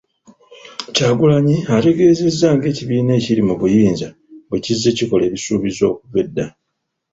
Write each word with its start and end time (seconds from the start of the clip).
Kyagulanyi 0.95 1.55
ategeezezza 1.77 2.47
ng'ekibiina 2.55 3.11
ekiri 3.19 3.41
mu 3.47 3.53
buyinza 3.61 4.07
bwe 4.47 4.59
kizze 4.63 4.89
kikola 4.97 5.23
ebisuubizo 5.29 5.83
okuva 5.91 6.17
edda. 6.23 6.45